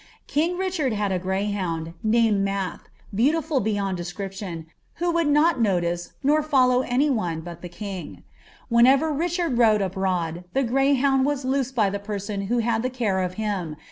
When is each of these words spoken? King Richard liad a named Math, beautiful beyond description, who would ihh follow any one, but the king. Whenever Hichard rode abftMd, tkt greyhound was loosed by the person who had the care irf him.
King 0.25 0.57
Richard 0.57 0.93
liad 0.93 1.13
a 1.87 1.93
named 2.01 2.41
Math, 2.43 2.89
beautiful 3.13 3.59
beyond 3.59 3.97
description, 3.97 4.65
who 4.95 5.11
would 5.11 5.27
ihh 5.27 6.43
follow 6.43 6.81
any 6.81 7.07
one, 7.11 7.41
but 7.41 7.61
the 7.61 7.69
king. 7.69 8.23
Whenever 8.67 9.13
Hichard 9.15 9.59
rode 9.59 9.81
abftMd, 9.81 10.45
tkt 10.55 10.67
greyhound 10.69 11.23
was 11.27 11.45
loosed 11.45 11.75
by 11.75 11.91
the 11.91 11.99
person 11.99 12.47
who 12.47 12.57
had 12.65 12.81
the 12.81 12.89
care 12.89 13.17
irf 13.17 13.33
him. 13.33 13.75